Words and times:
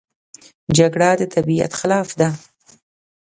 جګړه 0.77 1.09
د 1.19 1.21
طبیعت 1.35 1.71
خلاف 1.79 2.09
ده 2.19 2.29